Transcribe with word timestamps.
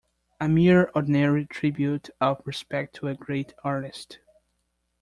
A 0.39 0.49
mere 0.49 0.89
ordinary 0.95 1.45
tribute 1.45 2.09
of 2.19 2.41
respect 2.43 2.95
to 2.95 3.07
a 3.07 3.13
great 3.13 3.53
artist. 3.63 4.17